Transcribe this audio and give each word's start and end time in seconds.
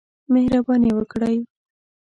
مهرباني 0.33 0.89
وکړئ 0.93 1.37